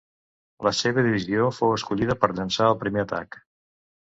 [0.67, 3.39] La seva Divisió fou escollida per llençar el primer atac.